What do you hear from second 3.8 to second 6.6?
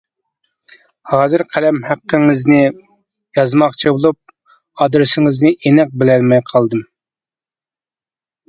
بولۇپ، ئادرېسىڭىزنى ئېنىق بىلەلمەي